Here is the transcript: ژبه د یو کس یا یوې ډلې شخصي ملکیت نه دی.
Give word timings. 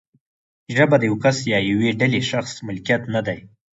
ژبه 0.75 0.95
د 0.99 1.03
یو 1.09 1.15
کس 1.23 1.37
یا 1.53 1.59
یوې 1.71 1.89
ډلې 1.99 2.21
شخصي 2.29 2.59
ملکیت 2.67 3.01
نه 3.13 3.21
دی. 3.27 3.39